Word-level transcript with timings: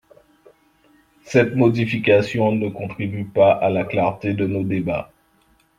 Cette 1.25 1.55
modification 1.55 2.51
ne 2.53 2.69
contribue 2.69 3.23
pas 3.25 3.51
à 3.51 3.69
la 3.69 3.83
clarté 3.85 4.33
de 4.33 4.47
nos 4.47 4.63
débats. 4.63 5.11